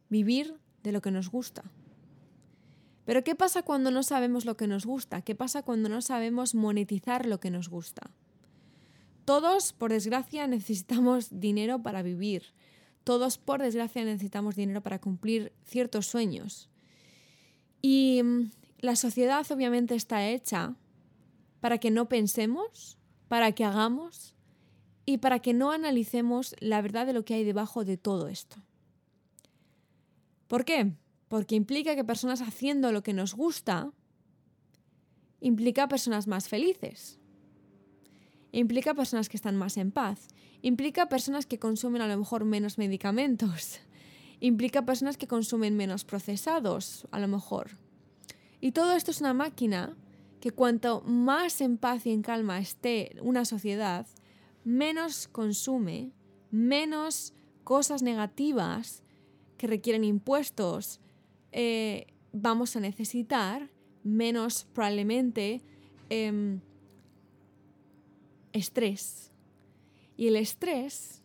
vivir 0.09 0.55
de 0.81 0.91
lo 0.91 1.03
que 1.03 1.11
nos 1.11 1.29
gusta. 1.29 1.61
Pero 3.05 3.23
¿qué 3.23 3.35
pasa 3.35 3.61
cuando 3.61 3.91
no 3.91 4.01
sabemos 4.01 4.43
lo 4.43 4.57
que 4.57 4.65
nos 4.65 4.87
gusta? 4.87 5.21
¿Qué 5.21 5.35
pasa 5.35 5.61
cuando 5.61 5.87
no 5.87 6.01
sabemos 6.01 6.55
monetizar 6.55 7.27
lo 7.27 7.39
que 7.39 7.51
nos 7.51 7.69
gusta? 7.69 8.09
Todos, 9.23 9.71
por 9.71 9.91
desgracia, 9.91 10.47
necesitamos 10.47 11.27
dinero 11.29 11.83
para 11.83 12.01
vivir. 12.01 12.55
Todos, 13.03 13.37
por 13.37 13.61
desgracia, 13.61 14.03
necesitamos 14.03 14.55
dinero 14.55 14.81
para 14.81 14.99
cumplir 14.99 15.53
ciertos 15.63 16.07
sueños. 16.07 16.71
Y 17.83 18.23
la 18.81 18.95
sociedad 18.95 19.45
obviamente 19.51 19.95
está 19.95 20.27
hecha 20.27 20.75
para 21.59 21.77
que 21.77 21.91
no 21.91 22.09
pensemos, 22.09 22.97
para 23.27 23.51
que 23.51 23.63
hagamos 23.63 24.35
y 25.05 25.19
para 25.19 25.39
que 25.39 25.53
no 25.53 25.71
analicemos 25.71 26.55
la 26.59 26.81
verdad 26.81 27.05
de 27.05 27.13
lo 27.13 27.23
que 27.23 27.35
hay 27.35 27.43
debajo 27.43 27.85
de 27.85 27.97
todo 27.97 28.27
esto. 28.27 28.57
¿Por 30.47 30.65
qué? 30.65 30.93
Porque 31.27 31.55
implica 31.55 31.95
que 31.95 32.03
personas 32.03 32.41
haciendo 32.41 32.91
lo 32.91 33.03
que 33.03 33.13
nos 33.13 33.35
gusta 33.35 33.93
implica 35.39 35.87
personas 35.87 36.27
más 36.27 36.49
felices. 36.49 37.19
implica 38.53 38.93
personas 38.93 39.29
que 39.29 39.37
están 39.37 39.55
más 39.55 39.77
en 39.77 39.91
paz, 39.91 40.27
implica 40.61 41.07
personas 41.07 41.45
que 41.45 41.57
consumen 41.57 42.01
a 42.01 42.07
lo 42.07 42.17
mejor 42.17 42.43
menos 42.43 42.77
medicamentos, 42.77 43.79
implica 44.41 44.85
personas 44.85 45.15
que 45.15 45.27
consumen 45.27 45.77
menos 45.77 46.03
procesados, 46.03 47.07
a 47.11 47.19
lo 47.19 47.29
mejor. 47.29 47.80
Y 48.61 48.71
todo 48.71 48.93
esto 48.93 49.11
es 49.11 49.19
una 49.19 49.33
máquina 49.33 49.97
que 50.39 50.51
cuanto 50.51 51.01
más 51.01 51.59
en 51.61 51.77
paz 51.77 52.05
y 52.05 52.11
en 52.11 52.21
calma 52.21 52.59
esté 52.59 53.15
una 53.21 53.43
sociedad, 53.43 54.07
menos 54.63 55.27
consume, 55.27 56.11
menos 56.51 57.33
cosas 57.63 58.01
negativas 58.01 59.03
que 59.57 59.67
requieren 59.67 60.03
impuestos 60.03 60.99
eh, 61.51 62.07
vamos 62.31 62.75
a 62.75 62.79
necesitar, 62.79 63.69
menos 64.03 64.65
probablemente 64.73 65.61
em, 66.09 66.61
estrés. 68.53 69.31
Y 70.17 70.27
el 70.27 70.35
estrés 70.35 71.21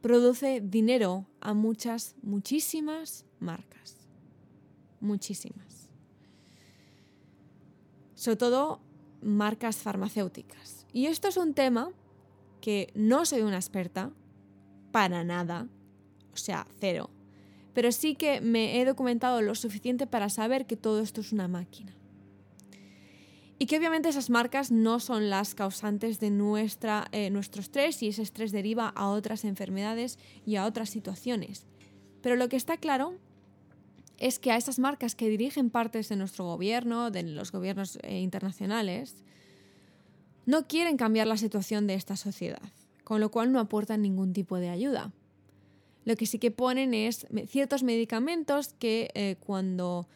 produce 0.00 0.60
dinero 0.60 1.26
a 1.40 1.52
muchas, 1.54 2.16
muchísimas 2.22 3.26
marcas. 3.38 3.96
Muchísimas. 5.00 5.79
Sobre 8.20 8.36
todo 8.36 8.82
marcas 9.22 9.78
farmacéuticas. 9.78 10.84
Y 10.92 11.06
esto 11.06 11.28
es 11.28 11.38
un 11.38 11.54
tema 11.54 11.90
que 12.60 12.92
no 12.94 13.24
soy 13.24 13.40
una 13.40 13.56
experta, 13.56 14.10
para 14.92 15.24
nada, 15.24 15.68
o 16.30 16.36
sea, 16.36 16.66
cero. 16.80 17.08
Pero 17.72 17.90
sí 17.92 18.16
que 18.16 18.42
me 18.42 18.78
he 18.78 18.84
documentado 18.84 19.40
lo 19.40 19.54
suficiente 19.54 20.06
para 20.06 20.28
saber 20.28 20.66
que 20.66 20.76
todo 20.76 21.00
esto 21.00 21.22
es 21.22 21.32
una 21.32 21.48
máquina. 21.48 21.96
Y 23.58 23.64
que 23.64 23.78
obviamente 23.78 24.10
esas 24.10 24.28
marcas 24.28 24.70
no 24.70 25.00
son 25.00 25.30
las 25.30 25.54
causantes 25.54 26.20
de 26.20 26.28
nuestra, 26.28 27.08
eh, 27.12 27.30
nuestro 27.30 27.62
estrés 27.62 28.02
y 28.02 28.08
ese 28.08 28.20
estrés 28.20 28.52
deriva 28.52 28.90
a 28.90 29.08
otras 29.08 29.46
enfermedades 29.46 30.18
y 30.44 30.56
a 30.56 30.66
otras 30.66 30.90
situaciones. 30.90 31.64
Pero 32.20 32.36
lo 32.36 32.50
que 32.50 32.56
está 32.56 32.76
claro 32.76 33.14
es 34.20 34.38
que 34.38 34.52
a 34.52 34.56
esas 34.56 34.78
marcas 34.78 35.14
que 35.14 35.28
dirigen 35.28 35.70
partes 35.70 36.08
de 36.10 36.16
nuestro 36.16 36.44
gobierno, 36.44 37.10
de 37.10 37.22
los 37.22 37.50
gobiernos 37.50 37.98
eh, 38.02 38.20
internacionales, 38.20 39.24
no 40.46 40.68
quieren 40.68 40.98
cambiar 40.98 41.26
la 41.26 41.38
situación 41.38 41.86
de 41.86 41.94
esta 41.94 42.16
sociedad, 42.16 42.62
con 43.02 43.20
lo 43.20 43.30
cual 43.30 43.50
no 43.50 43.58
aportan 43.58 44.02
ningún 44.02 44.32
tipo 44.32 44.56
de 44.56 44.68
ayuda. 44.68 45.10
Lo 46.04 46.16
que 46.16 46.26
sí 46.26 46.38
que 46.38 46.50
ponen 46.50 46.92
es 46.92 47.26
ciertos 47.46 47.82
medicamentos 47.82 48.74
que 48.74 49.10
eh, 49.14 49.36
cuando 49.40 50.06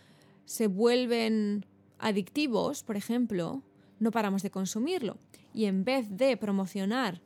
se 0.45 0.67
vuelven 0.67 1.65
adictivos, 1.99 2.83
por 2.83 2.97
ejemplo, 2.97 3.63
no 4.01 4.11
paramos 4.11 4.43
de 4.43 4.51
consumirlo. 4.51 5.17
Y 5.55 5.65
en 5.65 5.85
vez 5.85 6.09
de 6.11 6.37
promocionar 6.37 7.23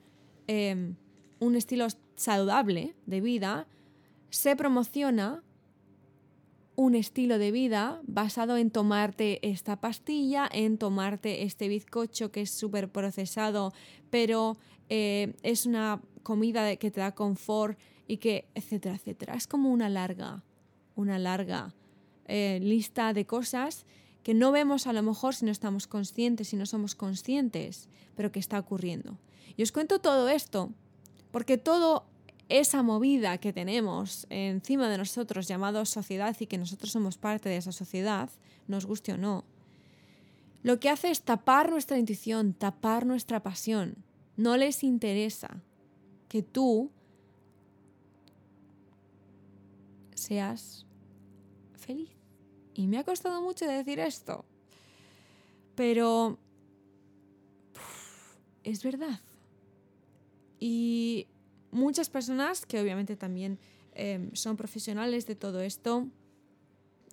em, 0.46 0.94
un 1.40 1.56
estilo 1.56 1.86
saludable 2.14 2.94
de 3.06 3.20
vida, 3.20 3.66
se 4.30 4.54
promociona 4.54 5.42
un 6.78 6.94
estilo 6.94 7.38
de 7.38 7.50
vida 7.50 8.00
basado 8.06 8.56
en 8.56 8.70
tomarte 8.70 9.40
esta 9.42 9.80
pastilla, 9.80 10.48
en 10.52 10.78
tomarte 10.78 11.42
este 11.42 11.66
bizcocho 11.66 12.30
que 12.30 12.42
es 12.42 12.52
súper 12.52 12.88
procesado, 12.88 13.72
pero 14.10 14.56
eh, 14.88 15.34
es 15.42 15.66
una 15.66 16.00
comida 16.22 16.76
que 16.76 16.92
te 16.92 17.00
da 17.00 17.16
confort 17.16 17.76
y 18.06 18.18
que, 18.18 18.46
etcétera, 18.54 18.94
etcétera. 18.94 19.34
Es 19.34 19.48
como 19.48 19.72
una 19.72 19.88
larga, 19.88 20.44
una 20.94 21.18
larga 21.18 21.74
eh, 22.26 22.60
lista 22.62 23.12
de 23.12 23.26
cosas 23.26 23.84
que 24.22 24.34
no 24.34 24.52
vemos 24.52 24.86
a 24.86 24.92
lo 24.92 25.02
mejor 25.02 25.34
si 25.34 25.46
no 25.46 25.50
estamos 25.50 25.88
conscientes, 25.88 26.46
si 26.46 26.56
no 26.56 26.64
somos 26.64 26.94
conscientes, 26.94 27.88
pero 28.14 28.30
que 28.30 28.38
está 28.38 28.56
ocurriendo. 28.56 29.18
Y 29.56 29.64
os 29.64 29.72
cuento 29.72 29.98
todo 29.98 30.28
esto 30.28 30.70
porque 31.32 31.58
toda 31.58 32.04
esa 32.48 32.82
movida 32.82 33.38
que 33.38 33.52
tenemos 33.52 34.26
encima 34.30 34.88
de 34.88 34.98
nosotros 34.98 35.48
llamado 35.48 35.84
sociedad 35.84 36.36
y 36.40 36.46
que 36.46 36.58
nosotros 36.58 36.92
somos 36.92 37.18
parte 37.18 37.48
de 37.48 37.56
esa 37.56 37.72
sociedad, 37.72 38.30
nos 38.66 38.86
guste 38.86 39.12
o 39.12 39.18
no, 39.18 39.44
lo 40.62 40.80
que 40.80 40.90
hace 40.90 41.10
es 41.10 41.22
tapar 41.22 41.70
nuestra 41.70 41.98
intuición, 41.98 42.52
tapar 42.52 43.06
nuestra 43.06 43.42
pasión. 43.42 44.04
No 44.36 44.56
les 44.56 44.82
interesa 44.82 45.62
que 46.28 46.42
tú 46.42 46.90
seas 50.14 50.84
feliz. 51.76 52.10
Y 52.74 52.86
me 52.86 52.98
ha 52.98 53.04
costado 53.04 53.40
mucho 53.40 53.66
decir 53.66 53.98
esto. 53.98 54.44
Pero 55.74 56.38
es 58.64 58.82
verdad. 58.82 59.20
Y 60.60 61.28
muchas 61.70 62.08
personas 62.08 62.66
que 62.66 62.80
obviamente 62.80 63.16
también 63.16 63.58
em, 63.94 64.30
son 64.34 64.56
profesionales 64.56 65.26
de 65.26 65.34
todo 65.34 65.60
esto, 65.60 66.08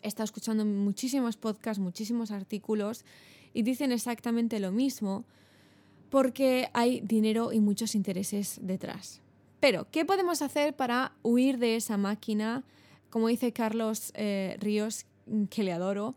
he 0.01 0.07
estado 0.07 0.25
escuchando 0.25 0.65
muchísimos 0.65 1.37
podcasts, 1.37 1.79
muchísimos 1.79 2.31
artículos 2.31 3.05
y 3.53 3.63
dicen 3.63 3.91
exactamente 3.91 4.59
lo 4.59 4.71
mismo 4.71 5.25
porque 6.09 6.69
hay 6.73 7.01
dinero 7.01 7.51
y 7.51 7.59
muchos 7.59 7.95
intereses 7.95 8.59
detrás. 8.61 9.21
Pero, 9.59 9.87
¿qué 9.89 10.05
podemos 10.05 10.41
hacer 10.41 10.75
para 10.75 11.13
huir 11.23 11.57
de 11.57 11.75
esa 11.75 11.97
máquina? 11.97 12.63
Como 13.09 13.29
dice 13.29 13.51
Carlos 13.51 14.11
eh, 14.13 14.57
Ríos, 14.59 15.05
que 15.49 15.63
le 15.63 15.73
adoro, 15.73 16.15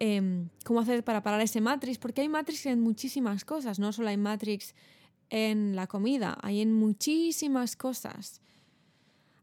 em, 0.00 0.48
cómo 0.64 0.80
hacer 0.80 1.04
para 1.04 1.22
parar 1.22 1.40
ese 1.40 1.60
Matrix, 1.60 1.98
porque 1.98 2.22
hay 2.22 2.28
Matrix 2.28 2.66
en 2.66 2.80
muchísimas 2.80 3.44
cosas, 3.44 3.78
no 3.78 3.92
solo 3.92 4.08
hay 4.08 4.16
Matrix 4.16 4.74
en 5.30 5.76
la 5.76 5.86
comida, 5.86 6.38
hay 6.42 6.60
en 6.60 6.72
muchísimas 6.72 7.76
cosas. 7.76 8.40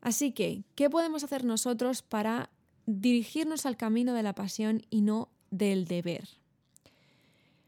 Así 0.02 0.32
que, 0.32 0.64
¿qué 0.76 0.90
podemos 0.90 1.24
hacer 1.24 1.44
nosotros 1.44 2.02
para 2.02 2.50
dirigirnos 2.86 3.66
al 3.66 3.78
camino 3.78 4.14
de 4.14 4.24
la 4.24 4.34
pasión 4.34 4.84
y 4.90 5.02
no 5.02 5.30
del 5.52 5.86
deber? 5.86 6.28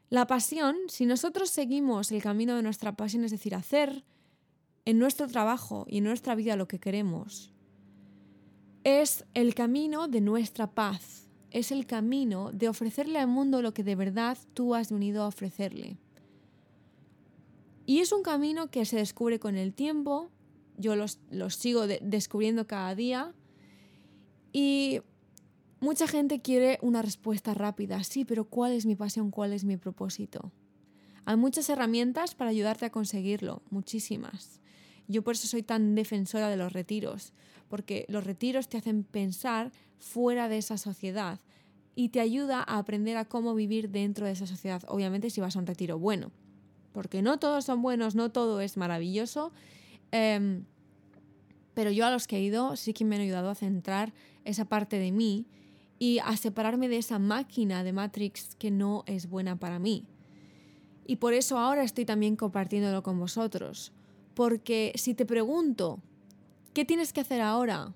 La 0.09 0.27
pasión, 0.27 0.75
si 0.87 1.05
nosotros 1.05 1.49
seguimos 1.49 2.11
el 2.11 2.21
camino 2.21 2.55
de 2.55 2.63
nuestra 2.63 2.95
pasión, 2.95 3.23
es 3.25 3.31
decir, 3.31 3.55
hacer 3.55 4.03
en 4.85 4.99
nuestro 4.99 5.27
trabajo 5.27 5.85
y 5.89 5.97
en 5.97 6.05
nuestra 6.05 6.33
vida 6.35 6.55
lo 6.55 6.67
que 6.67 6.79
queremos, 6.79 7.51
es 8.83 9.25
el 9.33 9.53
camino 9.53 10.07
de 10.07 10.21
nuestra 10.21 10.71
paz, 10.71 11.27
es 11.51 11.73
el 11.73 11.85
camino 11.85 12.51
de 12.53 12.69
ofrecerle 12.69 13.19
al 13.19 13.27
mundo 13.27 13.61
lo 13.61 13.73
que 13.73 13.83
de 13.83 13.95
verdad 13.95 14.37
tú 14.53 14.75
has 14.75 14.91
venido 14.91 15.23
a 15.23 15.27
ofrecerle. 15.27 15.97
Y 17.87 18.01
es 18.01 18.11
un 18.11 18.21
camino 18.21 18.69
que 18.69 18.83
se 18.83 18.97
descubre 18.97 19.39
con 19.39 19.55
el 19.55 19.73
tiempo, 19.73 20.29
yo 20.75 20.97
los, 20.97 21.19
sigo 21.55 21.87
descubriendo 21.87 22.67
cada 22.67 22.93
día 22.95 23.33
y 24.51 24.99
mucha 25.79 26.05
gente 26.05 26.41
quiere 26.41 26.79
una 26.81 27.01
respuesta 27.01 27.53
rápida, 27.53 28.03
sí, 28.03 28.25
pero 28.25 28.43
¿cuál 28.43 28.73
es 28.73 28.85
mi 28.85 28.97
pasión? 28.97 29.31
¿Cuál 29.31 29.53
es 29.53 29.63
mi 29.63 29.77
propósito? 29.77 30.51
Hay 31.23 31.37
muchas 31.37 31.69
herramientas 31.69 32.35
para 32.35 32.49
ayudarte 32.49 32.85
a 32.85 32.89
conseguirlo, 32.89 33.61
muchísimas. 33.69 34.59
Yo 35.07 35.23
por 35.23 35.35
eso 35.35 35.47
soy 35.47 35.63
tan 35.63 35.95
defensora 35.95 36.49
de 36.49 36.57
los 36.57 36.73
retiros, 36.73 37.31
porque 37.69 38.05
los 38.09 38.25
retiros 38.25 38.67
te 38.67 38.77
hacen 38.77 39.05
pensar 39.05 39.71
fuera 39.97 40.49
de 40.49 40.57
esa 40.57 40.77
sociedad 40.77 41.39
y 41.95 42.09
te 42.09 42.19
ayuda 42.19 42.65
a 42.67 42.79
aprender 42.79 43.15
a 43.15 43.23
cómo 43.23 43.55
vivir 43.55 43.91
dentro 43.91 44.25
de 44.25 44.33
esa 44.33 44.45
sociedad, 44.45 44.83
obviamente 44.89 45.29
si 45.29 45.39
vas 45.39 45.55
a 45.55 45.59
un 45.59 45.67
retiro 45.67 45.97
bueno, 45.97 46.33
porque 46.97 47.21
no 47.21 47.37
todos 47.37 47.63
son 47.63 47.83
buenos, 47.83 48.15
no 48.15 48.31
todo 48.31 48.59
es 48.59 48.75
maravilloso, 48.75 49.51
em, 50.09 50.63
pero 51.75 51.91
yo 51.91 52.07
a 52.07 52.09
los 52.09 52.25
que 52.25 52.37
he 52.37 52.41
ido 52.41 52.75
sí 52.75 52.91
que 52.91 53.05
me 53.05 53.17
han 53.17 53.21
ayudado 53.21 53.51
a 53.51 53.53
centrar 53.53 54.15
esa 54.45 54.65
parte 54.65 54.97
de 54.97 55.11
mí 55.11 55.45
y 55.99 56.17
a 56.17 56.35
separarme 56.37 56.89
de 56.89 56.97
esa 56.97 57.19
máquina 57.19 57.83
de 57.83 57.93
Matrix 57.93 58.55
que 58.55 58.71
no 58.71 59.03
es 59.05 59.29
buena 59.29 59.57
para 59.57 59.77
mí. 59.77 60.05
Y 61.05 61.17
por 61.17 61.35
eso 61.35 61.59
ahora 61.59 61.83
estoy 61.83 62.03
también 62.03 62.35
compartiéndolo 62.35 63.03
con 63.03 63.19
vosotros. 63.19 63.91
Porque 64.33 64.91
si 64.95 65.13
te 65.13 65.27
pregunto, 65.27 65.99
¿qué 66.73 66.83
tienes 66.83 67.13
que 67.13 67.21
hacer 67.21 67.41
ahora? 67.41 67.93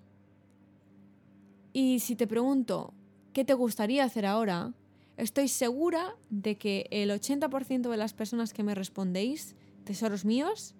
Y 1.73 2.01
si 2.01 2.15
te 2.15 2.27
pregunto, 2.27 2.93
¿qué 3.33 3.45
te 3.45 3.55
gustaría 3.55 4.03
hacer 4.03 4.27
ahora? 4.27 4.75
Estoy 5.17 5.47
segura 5.47 6.15
de 6.29 6.57
que 6.57 6.87
el 6.91 7.11
80% 7.11 7.89
de 7.89 7.97
las 7.97 8.13
personas 8.13 8.53
que 8.53 8.63
me 8.63 8.75
respondéis, 8.75 9.55
tesoros 9.83 10.25
míos, 10.25 10.73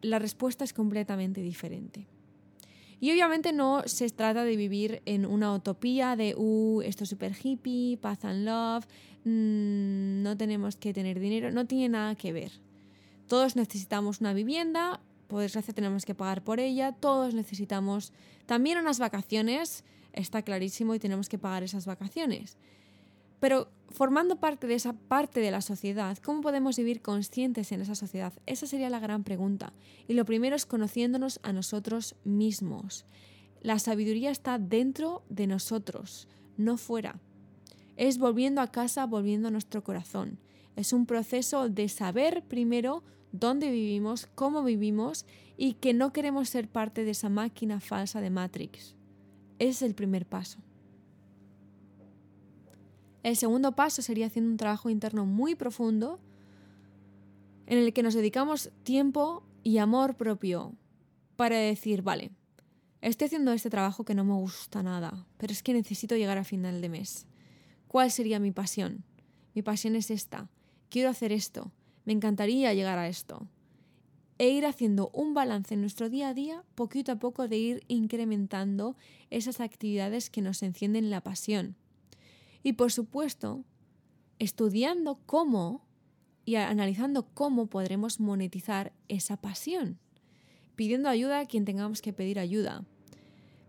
la 0.00 0.18
respuesta 0.18 0.64
es 0.64 0.72
completamente 0.72 1.40
diferente. 1.40 2.06
Y 3.00 3.12
obviamente 3.12 3.52
no 3.52 3.82
se 3.86 4.08
trata 4.10 4.44
de 4.44 4.56
vivir 4.56 5.02
en 5.06 5.24
una 5.24 5.54
utopía 5.54 6.16
de, 6.16 6.34
uh, 6.36 6.82
esto 6.82 7.04
es 7.04 7.10
super 7.10 7.32
hippie, 7.40 7.96
paz 7.96 8.24
and 8.24 8.44
love, 8.44 8.86
mm, 9.24 10.22
no 10.22 10.36
tenemos 10.36 10.76
que 10.76 10.92
tener 10.92 11.20
dinero, 11.20 11.52
no 11.52 11.66
tiene 11.66 11.88
nada 11.90 12.16
que 12.16 12.32
ver. 12.32 12.50
Todos 13.28 13.54
necesitamos 13.54 14.20
una 14.20 14.32
vivienda, 14.32 15.00
por 15.28 15.42
desgracia 15.42 15.74
tenemos 15.74 16.04
que 16.04 16.14
pagar 16.14 16.42
por 16.42 16.58
ella, 16.58 16.92
todos 16.92 17.34
necesitamos 17.34 18.12
también 18.46 18.78
unas 18.78 18.98
vacaciones, 18.98 19.84
está 20.12 20.42
clarísimo 20.42 20.94
y 20.94 20.98
tenemos 20.98 21.28
que 21.28 21.38
pagar 21.38 21.62
esas 21.62 21.86
vacaciones. 21.86 22.56
Pero 23.40 23.70
formando 23.90 24.36
parte 24.36 24.66
de 24.66 24.74
esa 24.74 24.92
parte 24.92 25.40
de 25.40 25.50
la 25.50 25.60
sociedad, 25.60 26.18
¿cómo 26.18 26.40
podemos 26.40 26.76
vivir 26.76 27.02
conscientes 27.02 27.72
en 27.72 27.80
esa 27.80 27.94
sociedad? 27.94 28.32
Esa 28.46 28.66
sería 28.66 28.90
la 28.90 29.00
gran 29.00 29.24
pregunta. 29.24 29.72
Y 30.06 30.14
lo 30.14 30.24
primero 30.24 30.56
es 30.56 30.66
conociéndonos 30.66 31.40
a 31.42 31.52
nosotros 31.52 32.16
mismos. 32.24 33.04
La 33.60 33.78
sabiduría 33.78 34.30
está 34.30 34.58
dentro 34.58 35.22
de 35.28 35.46
nosotros, 35.46 36.28
no 36.56 36.76
fuera. 36.76 37.20
Es 37.96 38.18
volviendo 38.18 38.60
a 38.60 38.70
casa, 38.70 39.06
volviendo 39.06 39.48
a 39.48 39.50
nuestro 39.50 39.82
corazón. 39.82 40.38
Es 40.76 40.92
un 40.92 41.06
proceso 41.06 41.68
de 41.68 41.88
saber 41.88 42.44
primero 42.44 43.02
dónde 43.32 43.70
vivimos, 43.70 44.28
cómo 44.34 44.62
vivimos 44.62 45.26
y 45.56 45.74
que 45.74 45.92
no 45.92 46.12
queremos 46.12 46.48
ser 46.48 46.68
parte 46.68 47.04
de 47.04 47.10
esa 47.10 47.28
máquina 47.28 47.80
falsa 47.80 48.20
de 48.20 48.30
Matrix. 48.30 48.94
Es 49.58 49.82
el 49.82 49.94
primer 49.94 50.24
paso. 50.24 50.60
El 53.28 53.36
segundo 53.36 53.72
paso 53.72 54.00
sería 54.00 54.28
haciendo 54.28 54.50
un 54.50 54.56
trabajo 54.56 54.88
interno 54.88 55.26
muy 55.26 55.54
profundo 55.54 56.18
en 57.66 57.76
el 57.76 57.92
que 57.92 58.02
nos 58.02 58.14
dedicamos 58.14 58.70
tiempo 58.84 59.42
y 59.62 59.76
amor 59.76 60.16
propio 60.16 60.72
para 61.36 61.58
decir, 61.58 62.00
vale, 62.00 62.30
estoy 63.02 63.26
haciendo 63.26 63.52
este 63.52 63.68
trabajo 63.68 64.06
que 64.06 64.14
no 64.14 64.24
me 64.24 64.32
gusta 64.32 64.82
nada, 64.82 65.26
pero 65.36 65.52
es 65.52 65.62
que 65.62 65.74
necesito 65.74 66.16
llegar 66.16 66.38
a 66.38 66.44
final 66.44 66.80
de 66.80 66.88
mes. 66.88 67.26
¿Cuál 67.86 68.10
sería 68.10 68.40
mi 68.40 68.50
pasión? 68.50 69.04
Mi 69.54 69.60
pasión 69.60 69.94
es 69.94 70.10
esta. 70.10 70.48
Quiero 70.88 71.10
hacer 71.10 71.30
esto. 71.30 71.70
Me 72.06 72.14
encantaría 72.14 72.72
llegar 72.72 72.98
a 72.98 73.08
esto. 73.08 73.46
E 74.38 74.48
ir 74.48 74.64
haciendo 74.64 75.10
un 75.12 75.34
balance 75.34 75.74
en 75.74 75.82
nuestro 75.82 76.08
día 76.08 76.30
a 76.30 76.34
día, 76.34 76.64
poquito 76.74 77.12
a 77.12 77.18
poco, 77.18 77.46
de 77.46 77.58
ir 77.58 77.84
incrementando 77.88 78.96
esas 79.28 79.60
actividades 79.60 80.30
que 80.30 80.40
nos 80.40 80.62
encienden 80.62 81.10
la 81.10 81.20
pasión. 81.20 81.76
Y 82.62 82.74
por 82.74 82.92
supuesto, 82.92 83.64
estudiando 84.38 85.20
cómo 85.26 85.86
y 86.44 86.56
analizando 86.56 87.28
cómo 87.34 87.66
podremos 87.66 88.20
monetizar 88.20 88.92
esa 89.08 89.36
pasión, 89.36 89.98
pidiendo 90.76 91.08
ayuda 91.08 91.40
a 91.40 91.46
quien 91.46 91.64
tengamos 91.64 92.00
que 92.00 92.12
pedir 92.12 92.38
ayuda, 92.38 92.86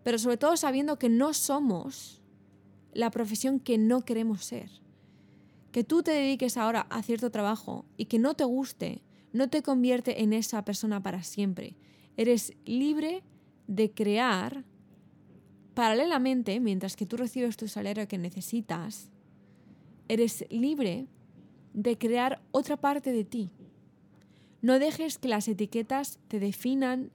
pero 0.04 0.18
sobre 0.18 0.38
todo 0.38 0.56
sabiendo 0.58 0.98
que 0.98 1.10
no 1.10 1.34
somos 1.34 2.22
la 2.94 3.12
profesión 3.12 3.60
que 3.60 3.78
no 3.78 4.02
queremos 4.02 4.46
ser. 4.46 4.70
Que 5.72 5.84
tú 5.84 6.02
te 6.02 6.12
dediques 6.12 6.58
ahora 6.58 6.82
a 6.90 7.04
cierto 7.04 7.30
trabajo 7.30 7.86
y 7.98 8.06
que 8.06 8.18
no 8.18 8.34
te 8.34 8.44
guste, 8.44 9.04
no 9.34 9.50
te 9.50 9.62
convierte 9.62 10.24
en 10.24 10.34
esa 10.34 10.66
persona 10.66 11.04
para 11.04 11.22
siempre. 11.24 11.76
Eres 12.18 12.54
libre 12.66 13.24
de 13.68 13.92
crear 13.92 14.66
Paralelamente, 15.74 16.60
mientras 16.60 16.96
que 16.96 17.06
tú 17.06 17.18
recibes 17.18 17.58
tu 17.58 17.68
salario 17.68 18.08
que 18.08 18.18
necesitas, 18.18 19.10
eres 20.08 20.46
libre 20.50 21.08
de 21.74 21.98
crear 21.98 22.42
otra 22.52 22.78
parte 22.78 23.12
de 23.12 23.24
ti. 23.24 23.50
No 24.62 24.80
dejes 24.80 25.18
que 25.18 25.30
las 25.30 25.48
etiquetas 25.48 26.20
te 26.28 26.40
definan 26.40 27.12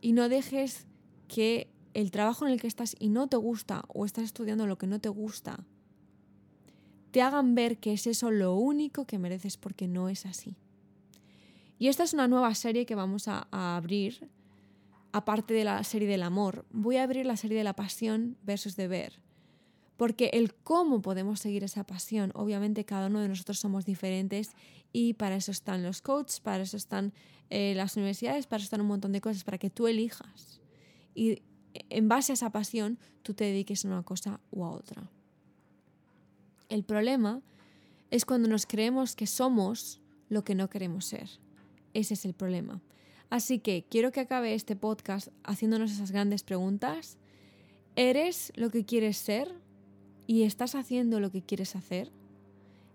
y 0.00 0.12
no 0.12 0.28
dejes 0.28 0.86
que 1.28 1.68
el 1.92 2.10
trabajo 2.10 2.46
en 2.46 2.52
el 2.52 2.60
que 2.60 2.66
estás 2.66 2.96
y 2.98 3.08
no 3.08 3.26
te 3.26 3.36
gusta 3.36 3.84
o 3.88 4.04
estás 4.04 4.24
estudiando 4.24 4.66
lo 4.66 4.78
que 4.78 4.86
no 4.86 5.00
te 5.00 5.08
gusta 5.08 5.66
te 7.16 7.22
hagan 7.22 7.54
ver 7.54 7.78
que 7.78 7.94
es 7.94 8.06
eso 8.06 8.30
lo 8.30 8.56
único 8.56 9.06
que 9.06 9.18
mereces 9.18 9.56
porque 9.56 9.88
no 9.88 10.10
es 10.10 10.26
así. 10.26 10.54
Y 11.78 11.88
esta 11.88 12.04
es 12.04 12.12
una 12.12 12.28
nueva 12.28 12.54
serie 12.54 12.84
que 12.84 12.94
vamos 12.94 13.26
a, 13.26 13.48
a 13.50 13.78
abrir 13.78 14.28
aparte 15.16 15.54
de 15.54 15.64
la 15.64 15.82
serie 15.82 16.06
del 16.06 16.22
amor, 16.22 16.66
voy 16.70 16.96
a 16.98 17.02
abrir 17.02 17.24
la 17.24 17.38
serie 17.38 17.56
de 17.56 17.64
la 17.64 17.74
pasión 17.74 18.36
versus 18.42 18.76
deber. 18.76 19.18
Porque 19.96 20.28
el 20.34 20.52
cómo 20.52 21.00
podemos 21.00 21.40
seguir 21.40 21.64
esa 21.64 21.84
pasión, 21.84 22.32
obviamente 22.34 22.84
cada 22.84 23.06
uno 23.06 23.20
de 23.20 23.28
nosotros 23.28 23.58
somos 23.58 23.86
diferentes 23.86 24.50
y 24.92 25.14
para 25.14 25.36
eso 25.36 25.52
están 25.52 25.82
los 25.82 26.02
coaches, 26.02 26.40
para 26.40 26.64
eso 26.64 26.76
están 26.76 27.14
eh, 27.48 27.72
las 27.74 27.96
universidades, 27.96 28.46
para 28.46 28.58
eso 28.58 28.64
están 28.64 28.82
un 28.82 28.88
montón 28.88 29.12
de 29.12 29.22
cosas, 29.22 29.42
para 29.42 29.56
que 29.56 29.70
tú 29.70 29.86
elijas. 29.86 30.60
Y 31.14 31.42
en 31.88 32.10
base 32.10 32.32
a 32.32 32.34
esa 32.34 32.50
pasión, 32.50 32.98
tú 33.22 33.32
te 33.32 33.44
dediques 33.44 33.86
a 33.86 33.88
una 33.88 34.02
cosa 34.02 34.38
u 34.50 34.64
a 34.64 34.70
otra. 34.70 35.10
El 36.68 36.84
problema 36.84 37.40
es 38.10 38.26
cuando 38.26 38.48
nos 38.48 38.66
creemos 38.66 39.16
que 39.16 39.26
somos 39.26 40.02
lo 40.28 40.44
que 40.44 40.54
no 40.54 40.68
queremos 40.68 41.06
ser. 41.06 41.30
Ese 41.94 42.12
es 42.12 42.26
el 42.26 42.34
problema. 42.34 42.82
Así 43.30 43.58
que 43.58 43.84
quiero 43.88 44.12
que 44.12 44.20
acabe 44.20 44.54
este 44.54 44.76
podcast 44.76 45.28
haciéndonos 45.44 45.90
esas 45.90 46.12
grandes 46.12 46.42
preguntas. 46.42 47.18
¿Eres 47.96 48.52
lo 48.56 48.70
que 48.70 48.84
quieres 48.84 49.16
ser? 49.16 49.52
¿Y 50.26 50.42
estás 50.42 50.74
haciendo 50.74 51.20
lo 51.20 51.30
que 51.30 51.42
quieres 51.42 51.76
hacer? 51.76 52.12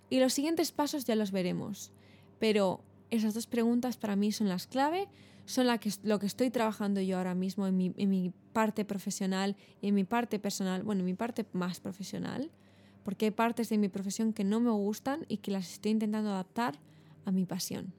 Y 0.10 0.20
los 0.20 0.34
siguientes 0.34 0.72
pasos 0.72 1.06
ya 1.06 1.16
los 1.16 1.32
veremos. 1.32 1.92
Pero 2.40 2.84
esas 3.10 3.34
dos 3.34 3.48
preguntas 3.48 3.98
para 3.98 4.16
mí 4.16 4.32
son 4.32 4.48
las 4.48 4.68
clave, 4.68 5.08
son 5.46 5.68
lo 6.04 6.20
que 6.20 6.26
estoy 6.26 6.50
trabajando 6.50 7.02
yo 7.02 7.18
ahora 7.18 7.36
mismo 7.36 7.68
en 7.68 7.78
mi, 7.78 7.94
en 7.98 8.10
mi 8.10 8.32
parte 8.54 8.86
profesional 8.86 9.56
y 9.82 9.90
en 9.90 9.96
mi 9.96 10.04
parte 10.04 10.40
personal, 10.40 10.84
bueno, 10.84 11.00
en 11.02 11.06
mi 11.06 11.14
parte 11.14 11.46
más 11.52 11.80
profesional, 11.80 12.52
porque 13.04 13.26
hay 13.26 13.32
partes 13.32 13.70
de 13.70 13.78
mi 13.78 13.90
profesión 13.90 14.34
que 14.34 14.44
no 14.44 14.60
me 14.60 14.72
gustan 14.72 15.26
y 15.28 15.38
que 15.38 15.52
las 15.52 15.74
estoy 15.74 15.92
intentando 15.92 16.30
adaptar 16.30 16.80
a 17.26 17.32
mi 17.32 17.46
pasión. 17.46 17.94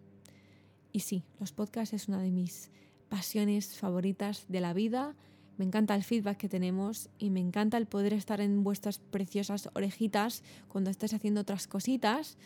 Y 0.93 1.01
sí, 1.01 1.25
los 1.41 1.53
podcasts 1.53 1.95
es 1.95 2.09
una 2.09 2.21
de 2.21 2.31
mis 2.31 2.71
pasiones 3.09 3.77
favoritas 3.77 4.45
de 4.49 4.61
la 4.61 4.73
vida. 4.75 5.15
Me 5.57 5.65
encanta 5.65 5.95
el 5.95 6.03
feedback 6.03 6.37
que 6.37 6.49
tenemos 6.49 7.09
y 7.19 7.31
me 7.31 7.41
encanta 7.41 7.77
el 7.79 7.87
poder 7.87 8.13
estar 8.13 8.41
en 8.41 8.63
vuestras 8.63 8.99
preciosas 8.99 9.69
orejitas 9.75 10.43
cuando 10.69 10.91
estés 10.91 11.15
haciendo 11.15 11.41
otras 11.41 11.67
cositas. 11.67 12.37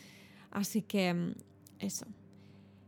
Así 0.51 0.81
que 0.81 1.13
mm, 1.13 1.33
eso. 1.79 2.05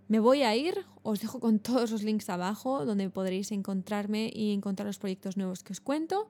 Me 0.07 0.19
voy 0.19 0.41
a 0.41 0.55
ir, 0.55 0.85
os 1.03 1.21
dejo 1.21 1.39
con 1.39 1.59
todos 1.59 1.91
los 1.91 2.03
links 2.03 2.29
abajo 2.29 2.85
donde 2.85 3.09
podréis 3.09 3.51
encontrarme 3.51 4.31
y 4.33 4.53
encontrar 4.53 4.87
los 4.87 4.97
proyectos 4.97 5.37
nuevos 5.37 5.63
que 5.63 5.73
os 5.73 5.81
cuento. 5.81 6.29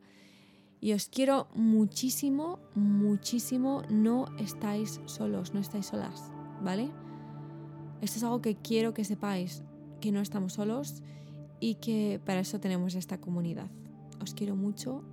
Y 0.81 0.93
os 0.93 1.07
quiero 1.07 1.49
muchísimo, 1.55 2.59
muchísimo. 2.73 3.83
No 3.89 4.25
estáis 4.37 5.01
solos, 5.05 5.53
no 5.53 5.59
estáis 5.59 5.87
solas, 5.87 6.31
¿vale? 6.61 6.89
Esto 8.01 8.17
es 8.17 8.23
algo 8.23 8.41
que 8.41 8.55
quiero 8.55 8.93
que 8.93 9.03
sepáis, 9.03 9.63
que 9.99 10.11
no 10.11 10.21
estamos 10.21 10.53
solos 10.53 11.03
y 11.59 11.75
que 11.75 12.21
para 12.25 12.39
eso 12.39 12.59
tenemos 12.59 12.95
esta 12.95 13.19
comunidad. 13.19 13.69
Os 14.21 14.33
quiero 14.33 14.55
mucho 14.55 15.03